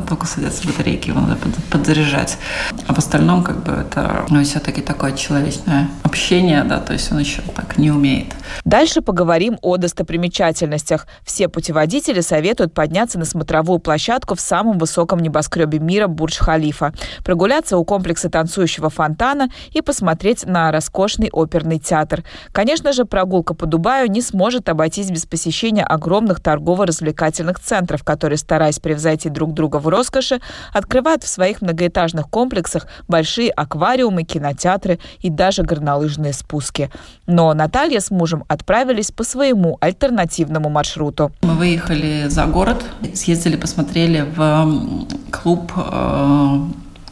[0.00, 1.36] только садятся батарейки, его надо
[1.70, 2.38] подзаряжать.
[2.86, 7.18] А в остальном, как бы, это ну, все-таки такое человечное общение, да, то есть он
[7.18, 8.34] еще так не умеет.
[8.64, 11.06] Дальше поговорим о достопримечательностях.
[11.24, 17.84] Все путеводители советуют подняться на смотровую площадку в самом высоком небоскребе мира Бурдж-Халифа, прогуляться у
[17.84, 22.24] комплекса танцующего фонтана и посмотреть на роскошный оперный театр.
[22.52, 28.78] Конечно же, прогулка по Дубаю не сможет обойтись без посещения огромных торгово-развлекательных центров, которые, стараясь
[28.78, 30.40] превзойти друг друга в роскоши,
[30.72, 36.90] открывают в своих многоэтажных комплексах большие аквариумы, кинотеатры и даже горнолыжные спуски.
[37.26, 41.30] Но Наталья с мужем отправились по своему альтернативному маршруту.
[41.42, 46.58] Мы выехали за город, съездили, посмотрели в клуб э,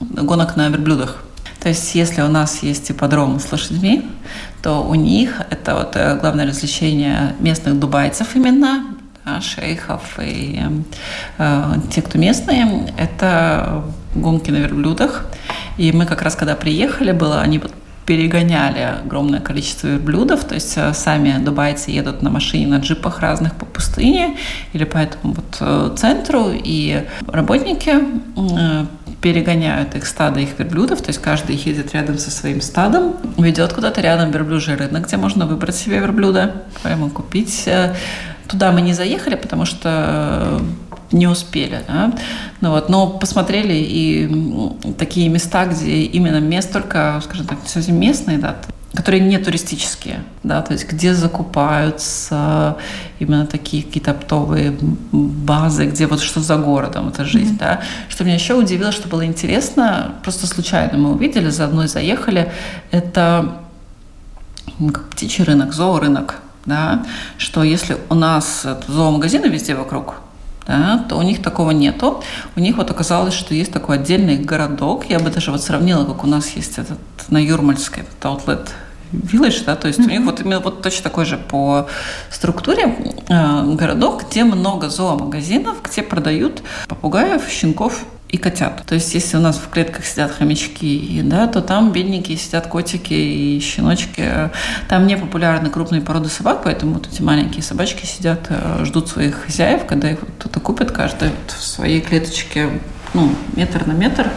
[0.00, 1.22] гонок на верблюдах.
[1.62, 4.10] То есть, если у нас есть ипподром с лошадьми,
[4.62, 8.84] то у них это вот э, главное развлечение местных дубайцев именно,
[9.40, 10.60] шейхов и
[11.38, 15.24] э, те, кто местные, это гонки на верблюдах.
[15.78, 17.60] И мы как раз, когда приехали, было, они
[18.06, 23.54] перегоняли огромное количество верблюдов, то есть э, сами дубайцы едут на машине, на джипах разных
[23.54, 24.36] по пустыне
[24.72, 28.86] или по этому вот э, центру, и работники э,
[29.20, 34.00] перегоняют их стадо их верблюдов, то есть каждый едет рядом со своим стадом, ведет куда-то
[34.00, 37.68] рядом верблюжий рынок, где можно выбрать себе верблюда, прямо купить
[38.52, 40.60] Туда мы не заехали, потому что э,
[41.10, 41.82] не успели.
[41.88, 42.12] Да?
[42.60, 48.36] Ну, вот, но посмотрели и такие места, где именно мест только, скажем так, совсем местные,
[48.36, 48.56] да,
[48.94, 52.76] которые не туристические, да, то есть где закупаются
[53.18, 54.76] именно такие какие-то оптовые
[55.12, 57.58] базы, где вот что за городом эта жизнь, mm-hmm.
[57.58, 57.80] да.
[58.10, 62.52] Что меня еще удивило, что было интересно, просто случайно мы увидели, заодно и заехали,
[62.90, 63.56] это
[65.10, 67.04] птичий рынок, зоорынок, да,
[67.38, 70.14] что если у нас зоомагазины везде вокруг,
[70.66, 72.22] да, то у них такого нету.
[72.56, 75.06] У них вот оказалось, что есть такой отдельный городок.
[75.08, 76.98] Я бы даже вот сравнила, как у нас есть этот
[77.28, 78.68] на Юрмальской этот outlet
[79.12, 80.06] Village, да, то есть mm-hmm.
[80.06, 81.86] у них вот именно вот точно такой же по
[82.30, 82.96] структуре
[83.28, 88.82] э, городок, где много зоомагазинов, где продают попугаев, щенков и котят.
[88.86, 93.12] То есть, если у нас в клетках сидят хомячки, да, то там бедненькие сидят котики
[93.12, 94.50] и щеночки.
[94.88, 99.44] Там не популярны крупные породы собак, поэтому вот эти маленькие собачки сидят, э, ждут своих
[99.44, 102.70] хозяев, когда их кто-то купит, каждый в своей клеточке
[103.12, 104.30] ну, метр на метр.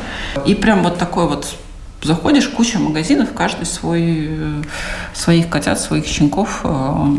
[0.46, 1.56] И прям вот такой вот
[2.04, 4.62] заходишь, куча магазинов, каждый свой, э,
[5.14, 7.18] своих котят, своих щенков э,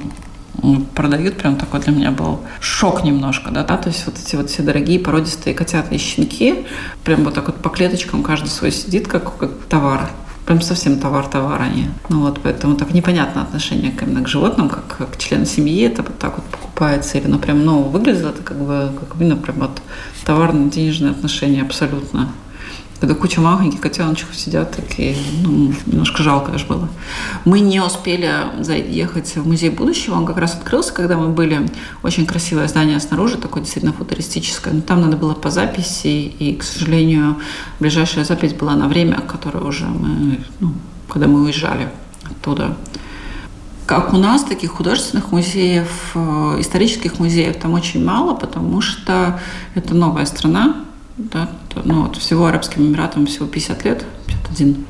[0.95, 4.51] продают, прям такой для меня был шок немножко, да, да, то есть вот эти вот
[4.51, 6.67] все дорогие породистые котята и щенки,
[7.05, 10.11] прям вот так вот по клеточкам каждый свой сидит, как, как товар,
[10.47, 11.89] прям совсем товар-товар они.
[12.09, 15.87] Ну вот, поэтому так непонятно отношение к, именно к животным, как, как к члену семьи,
[15.87, 19.37] это вот так вот покупается, или, ну, прям, ну, выглядело это как бы, как именно
[19.37, 19.83] прям вот
[20.25, 22.29] товарно-денежные отношения абсолютно
[23.01, 26.89] когда куча маленьких котеночков сидят, такие, ну, немножко жалко аж было.
[27.45, 28.31] Мы не успели
[28.61, 31.69] заехать в музей будущего, он как раз открылся, когда мы были.
[32.03, 36.63] Очень красивое здание снаружи, такое действительно футуристическое, но там надо было по записи, и, к
[36.63, 37.37] сожалению,
[37.81, 40.73] ближайшая запись была на время, которое уже мы, ну,
[41.09, 41.91] когда мы уезжали
[42.25, 42.77] оттуда.
[43.85, 49.39] Как у нас, таких художественных музеев, э, исторических музеев там очень мало, потому что
[49.77, 50.77] это новая страна,
[51.19, 51.49] да,
[51.85, 54.87] ну, вот всего Арабским Эмиратам всего 50 лет, 51.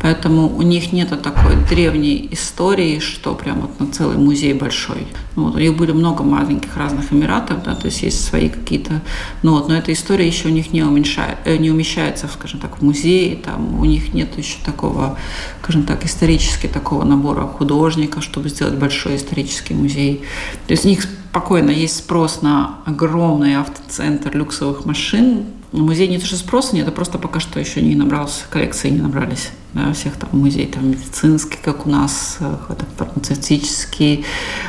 [0.00, 5.06] Поэтому у них нет такой древней истории, что прям вот на целый музей большой.
[5.34, 9.00] Ну, вот, у них были много маленьких разных эмиратов, да, то есть есть свои какие-то...
[9.42, 12.78] Ну, вот, но эта история еще у них не, уменьшает, э, не умещается, скажем так,
[12.78, 13.36] в музее.
[13.36, 15.18] Там, у них нет еще такого,
[15.62, 20.22] скажем так, исторически такого набора художников, чтобы сделать большой исторический музей.
[20.66, 26.26] То есть у них спокойно есть спрос на огромный автоцентр люксовых машин, Музей не то,
[26.26, 29.50] что спроса нет, а просто пока что еще не набрался, коллекции не набрались.
[29.72, 32.56] Да, всех там музей там медицинский, как у нас, э,
[32.96, 34.24] фармацевтический,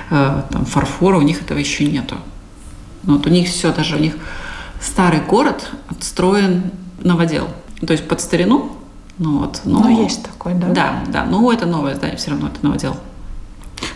[0.10, 2.16] э, там фарфор, у них этого еще нету.
[3.04, 4.16] Ну, вот у них все, даже у них
[4.82, 7.50] старый город отстроен новодел.
[7.86, 8.72] То есть под старину,
[9.20, 9.62] ну вот.
[9.64, 10.70] Но, ну, есть такой, да?
[10.70, 11.26] Да, да.
[11.26, 12.98] Ну, это новое здание, все равно это новодел.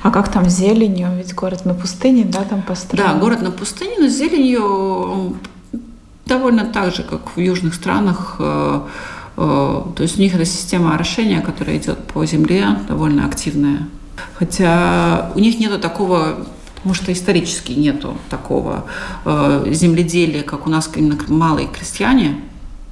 [0.03, 1.09] А как там с зеленью?
[1.17, 3.03] Ведь город на пустыне, да, там построен?
[3.03, 5.37] Да, город на пустыне, но с зеленью
[6.29, 8.35] довольно так же, как в южных странах.
[8.39, 8.81] Э,
[9.35, 13.87] э, то есть у них эта система орошения, которая идет по земле, довольно активная.
[14.35, 18.85] Хотя у них нету такого потому что исторически нету такого
[19.25, 22.39] э, земледелия, как у нас именно малые крестьяне,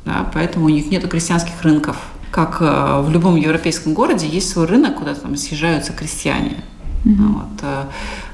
[0.04, 1.96] да, поэтому у них нету крестьянских рынков.
[2.30, 6.58] Как в любом европейском городе есть свой рынок, куда там съезжаются крестьяне.
[7.06, 7.88] Mm-hmm.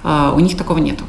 [0.03, 1.05] Вот, у них такого нету.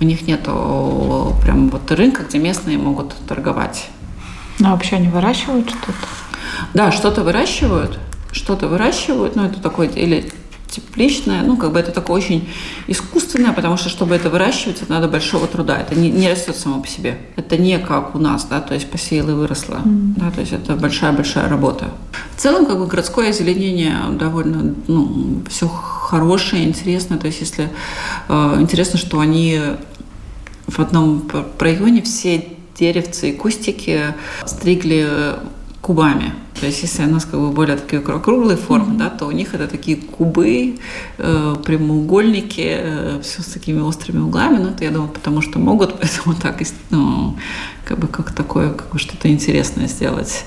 [0.00, 3.88] У них нет прям вот рынка, где местные могут торговать.
[4.58, 5.92] Ну, а вообще они выращивают что-то?
[6.74, 7.98] Да, что-то выращивают,
[8.32, 10.32] что-то выращивают, но это такое или
[10.70, 12.48] тепличное, ну, как бы это такое очень
[12.86, 15.78] искусственное, потому что, чтобы это выращивать, это надо большого труда.
[15.78, 17.18] Это не, не растет само по себе.
[17.36, 19.80] Это не как у нас, да, то есть посеяла и выросла.
[19.84, 20.14] Mm.
[20.16, 21.90] Да, то есть это большая-большая работа.
[22.36, 27.18] В целом, как бы городское озеленение довольно, ну, все хорошее, интересное.
[27.18, 27.68] То есть если
[28.28, 29.60] э, интересно, что они
[30.66, 31.28] в одном
[31.58, 32.46] районе все
[32.78, 34.14] деревцы и кустики
[34.46, 35.06] стригли
[35.90, 36.32] кубами.
[36.60, 38.98] То есть, если у нас как бы более такие круглые формы, mm-hmm.
[38.98, 40.78] да, то у них это такие кубы,
[41.18, 44.58] э, прямоугольники, э, все с такими острыми углами.
[44.58, 47.36] Ну, это, я думаю, потому что могут, поэтому так, ну,
[47.84, 50.44] как бы как такое, как бы что-то интересное сделать.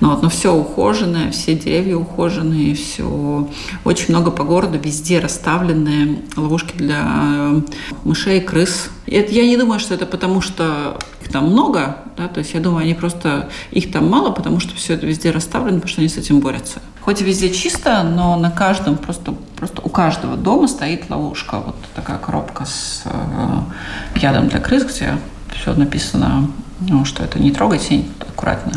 [0.00, 3.48] Ну, вот, но все ухоженное, все деревья ухоженные, все
[3.84, 7.60] очень много по городу, везде расставленные ловушки для э,
[8.04, 8.90] мышей, крыс.
[9.06, 10.98] Это, я не думаю, что это потому, что
[11.34, 14.94] там много, да, то есть я думаю, они просто, их там мало, потому что все
[14.94, 16.78] это везде расставлено потому что они с этим борются.
[17.00, 21.58] Хоть везде чисто, но на каждом, просто, просто у каждого дома стоит ловушка.
[21.58, 25.18] Вот такая коробка с э, ядом для крыс, где
[25.60, 28.70] все написано, ну, что это не трогайте, аккуратно.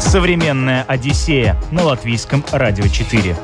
[0.00, 3.36] Современная Одиссея на латвийском радио 4.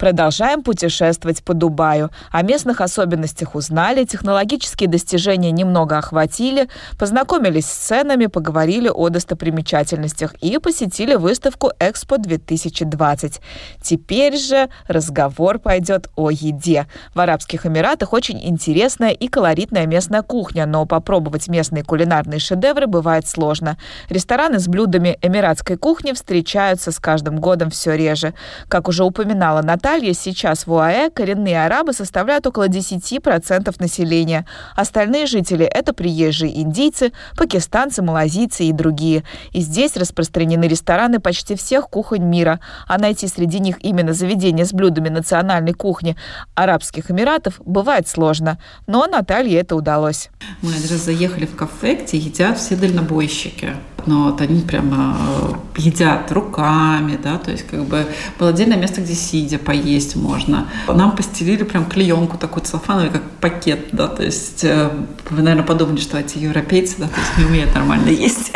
[0.00, 2.08] Продолжаем путешествовать по Дубаю.
[2.32, 10.56] О местных особенностях узнали, технологические достижения немного охватили, познакомились с ценами, поговорили о достопримечательностях и
[10.56, 13.42] посетили выставку Экспо 2020.
[13.82, 16.86] Теперь же разговор пойдет о еде.
[17.14, 23.28] В Арабских Эмиратах очень интересная и колоритная местная кухня, но попробовать местные кулинарные шедевры бывает
[23.28, 23.76] сложно.
[24.08, 28.32] Рестораны с блюдами эмиратской кухни встречаются с каждым годом все реже.
[28.68, 34.46] Как уже упоминала Наталья, Анталье сейчас в УАЭ коренные арабы составляют около 10% населения.
[34.76, 39.24] Остальные жители– это приезжие индийцы, пакистанцы, малазийцы и другие.
[39.50, 42.60] И здесь распространены рестораны почти всех кухонь мира.
[42.86, 46.16] А найти среди них именно заведения с блюдами национальной кухни
[46.54, 48.60] Арабских Эмиратов бывает сложно.
[48.86, 50.30] Но Наталье это удалось.
[50.62, 53.74] Мы один раз заехали в кафе, где едят все дальнобойщики
[54.10, 55.16] но вот они прямо
[55.76, 58.04] э, едят руками, да, то есть как бы
[58.38, 60.66] было отдельное место, где сидя поесть можно.
[60.88, 66.18] Нам постелили прям клеенку такой целлофановый, как пакет, да, то есть вы, наверное, подумали, что
[66.18, 68.52] эти европейцы, да, то есть не умеют нормально есть.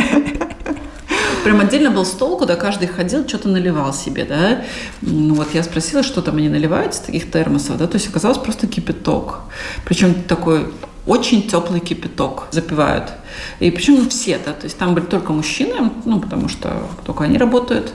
[1.44, 4.64] Прям отдельно был стол, куда каждый ходил, что-то наливал себе, да.
[5.02, 8.38] Ну вот я спросила, что там они наливают из таких термосов, да, то есть оказалось
[8.38, 9.40] просто кипяток.
[9.84, 10.72] Причем такой
[11.07, 13.12] очень теплый кипяток запивают.
[13.61, 17.36] И причем все, да, то есть там были только мужчины, ну, потому что только они
[17.36, 17.92] работают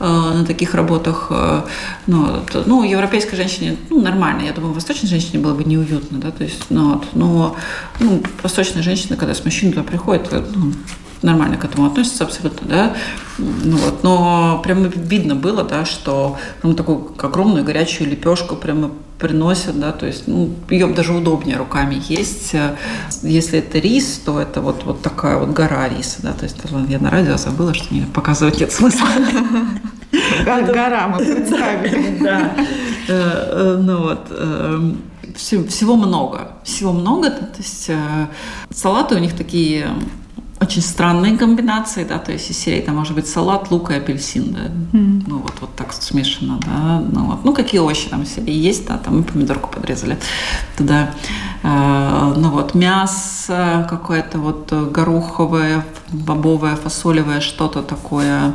[0.00, 1.28] э, на таких работах.
[1.30, 1.62] Э,
[2.06, 4.42] ну, то, ну, европейской женщине, ну, нормально.
[4.42, 7.56] Я думаю, восточной женщине было бы неуютно, да, то есть, ну, вот, но,
[8.00, 10.72] ну, восточная женщина, когда с мужчиной туда приходит, э, ну,
[11.22, 12.96] нормально к этому относятся абсолютно, да.
[13.38, 14.02] Ну, вот.
[14.02, 20.06] Но прямо видно было, да, что прям такую огромную горячую лепешку прямо приносят, да, то
[20.06, 22.54] есть ну, ее даже удобнее руками есть.
[23.22, 26.56] Если это рис, то это вот, вот такая вот гора риса, да, то есть
[26.88, 29.08] я на радио забыла, что мне показывать нет смысла.
[30.44, 32.18] Гора мы представили.
[32.20, 32.54] Да.
[33.08, 34.92] Э, э, ну вот, э,
[35.34, 37.90] всего много, всего много, то есть
[38.70, 39.86] салаты у них такие
[40.60, 44.52] очень странные комбинации, да, то есть из серии там может быть салат, лук и апельсин,
[44.52, 45.24] да, mm.
[45.26, 48.86] ну вот, вот так смешано, да, ну вот, ну какие овощи там в серии есть,
[48.86, 50.18] да, там мы помидорку подрезали
[50.76, 51.10] туда,
[51.62, 58.54] э, ну вот мясо какое-то вот гороховое, бобовое, фасолевое, что-то такое,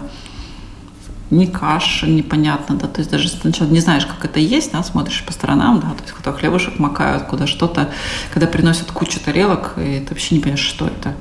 [1.30, 5.24] не каша, непонятно, да, то есть даже сначала не знаешь, как это есть, да, смотришь
[5.26, 7.92] по сторонам, да, то есть куда хлебушек макают, куда что-то,
[8.34, 11.16] когда приносят кучу тарелок, и ты вообще не понимаешь, что это.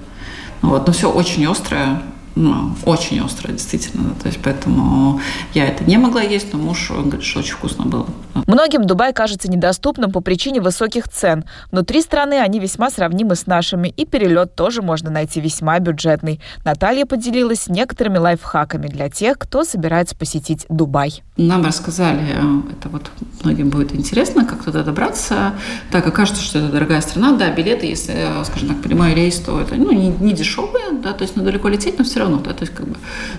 [0.62, 2.00] Вот, но все очень острое,
[2.34, 4.14] ну, очень острое, действительно.
[4.22, 5.20] То есть поэтому
[5.54, 8.06] я это не могла есть, но муж он говорит, что очень вкусно было.
[8.46, 11.44] Многим Дубай кажется недоступным по причине высоких цен.
[11.70, 16.40] Внутри страны они весьма сравнимы с нашими, и перелет тоже можно найти весьма бюджетный.
[16.64, 21.22] Наталья поделилась некоторыми лайфхаками для тех, кто собирается посетить Дубай.
[21.36, 23.10] Нам рассказали, э, это вот
[23.44, 25.54] многим будет интересно, как туда добраться,
[25.90, 27.32] так как кажется, что это дорогая страна.
[27.32, 31.12] Да, билеты, если, э, скажем так, прямой рейс, то это ну, не, не дешевые, да,
[31.12, 32.96] то есть ну, далеко лететь, но все равно, да, то есть как бы.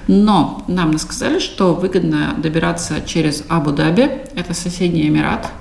[0.07, 5.51] Но нам сказали, что выгодно добираться через Абу-Даби, это соседний Эмират,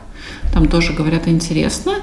[0.52, 1.94] там тоже говорят интересно.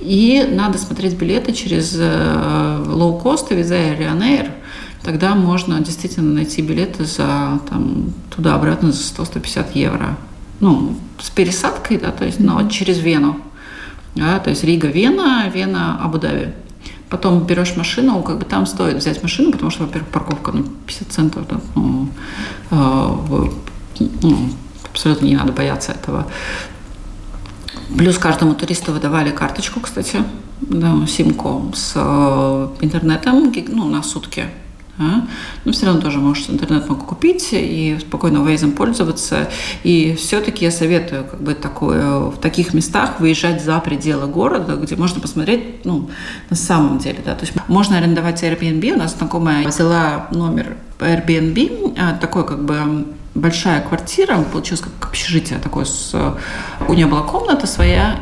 [0.00, 4.50] И надо смотреть билеты через э, лоукост и виза Ryanair.
[5.02, 10.16] Тогда можно действительно найти билеты за там, туда-обратно за 100-150 евро.
[10.60, 13.40] Ну, с пересадкой, да, то есть, но через Вену.
[14.14, 16.52] Да, то есть Рига-Вена, Вена-Абу-Даби.
[17.12, 21.12] Потом берешь машину, как бы там стоит взять машину, потому что, во-первых, парковка ну, 50
[21.12, 22.08] центов, да, ну,
[22.70, 23.50] э,
[24.22, 24.48] ну,
[24.90, 26.26] абсолютно не надо бояться этого.
[27.98, 30.24] Плюс каждому туристу выдавали карточку, кстати,
[30.62, 34.46] да, симку с э, интернетом ну, на сутки
[34.98, 35.26] а?
[35.64, 39.48] Но все равно тоже можешь интернет могу купить и спокойно Waze пользоваться.
[39.84, 44.96] И все-таки я советую как бы такое, в таких местах выезжать за пределы города, где
[44.96, 46.10] можно посмотреть ну,
[46.50, 47.20] на самом деле.
[47.24, 47.34] Да.
[47.34, 48.92] То есть можно арендовать Airbnb.
[48.92, 55.58] У нас знакомая взяла номер Airbnb, а, такой как бы большая квартира, получилось как общежитие
[55.58, 55.86] такое.
[55.86, 56.14] С...
[56.86, 58.20] У нее была комната своя,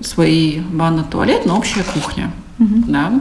[0.00, 2.32] свои ванна, туалет, но общая кухня.
[2.60, 2.84] Mm-hmm.
[2.88, 3.20] Да.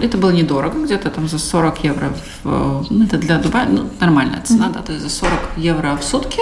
[0.00, 2.12] Это было недорого, где-то там за 40 евро.
[2.42, 4.72] В, ну, это для Дубая ну, нормальная цена, mm-hmm.
[4.72, 6.40] да, то есть за 40 евро в сутки.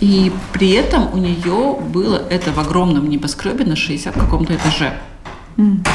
[0.00, 4.94] И при этом у нее было это в огромном небоскребе на 60 каком-то этаже.
[5.56, 5.86] Mm-hmm.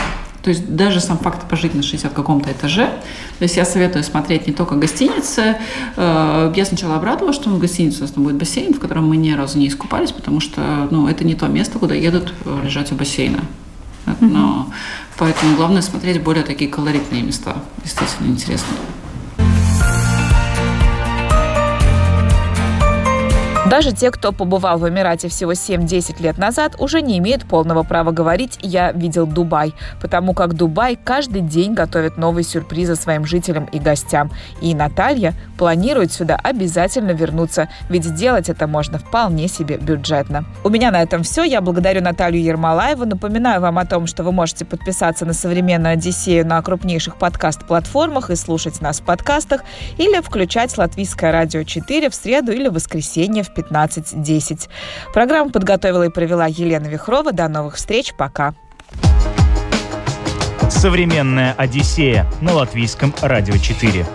[0.42, 2.88] То есть даже сам факт пожить на 60 каком-то этаже.
[3.40, 5.58] То есть я советую смотреть не только гостиницы.
[5.96, 9.18] Э, я сначала обрадовалась, что в гостинице у нас там будет бассейн, в котором мы
[9.18, 12.92] ни разу не искупались, потому что ну, это не то место, куда едут э, лежать
[12.92, 13.42] у бассейна.
[14.20, 14.72] Но
[15.18, 17.58] поэтому главное смотреть более такие колоритные места.
[17.84, 18.68] Действительно интересно.
[23.70, 28.10] Даже те, кто побывал в Эмирате всего 7-10 лет назад, уже не имеют полного права
[28.10, 33.78] говорить «я видел Дубай», потому как Дубай каждый день готовит новые сюрпризы своим жителям и
[33.78, 34.32] гостям.
[34.60, 40.46] И Наталья планирует сюда обязательно вернуться, ведь сделать это можно вполне себе бюджетно.
[40.64, 41.44] У меня на этом все.
[41.44, 43.06] Я благодарю Наталью Ермолаеву.
[43.06, 48.36] Напоминаю вам о том, что вы можете подписаться на «Современную Одиссею» на крупнейших подкаст-платформах и
[48.36, 49.62] слушать нас в подкастах
[50.00, 54.70] или включать Латвийское радио 4 в среду или воскресенье в 15.10.
[55.14, 57.32] Программу подготовила и провела Елена Вихрова.
[57.32, 58.14] До новых встреч.
[58.18, 58.54] Пока.
[60.70, 64.06] Современная Одиссея на Латвийском радио 4.